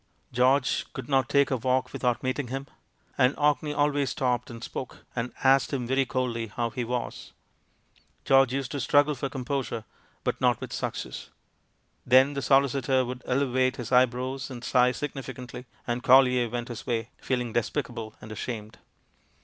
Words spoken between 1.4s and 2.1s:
a walk